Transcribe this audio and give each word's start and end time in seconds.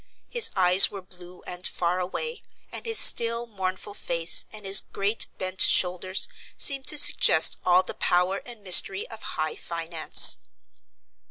His 0.29 0.49
eyes 0.55 0.89
were 0.89 1.03
blue 1.03 1.43
and 1.45 1.67
far 1.67 1.99
away, 1.99 2.41
and 2.71 2.87
his 2.87 2.97
still, 2.97 3.45
mournful 3.45 3.93
face 3.93 4.45
and 4.51 4.65
his 4.65 4.81
great 4.81 5.27
bent 5.37 5.61
shoulders 5.61 6.27
seemed 6.57 6.87
to 6.87 6.97
suggest 6.97 7.59
all 7.63 7.83
the 7.83 7.93
power 7.93 8.41
and 8.43 8.63
mystery 8.63 9.07
of 9.09 9.21
high 9.21 9.55
finance. 9.55 10.39